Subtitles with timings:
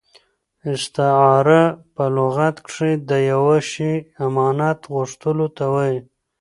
[0.73, 1.63] استعاره
[1.93, 3.93] په لغت کښي د یوه شي
[4.25, 5.99] امانت غوښتلو ته وايي.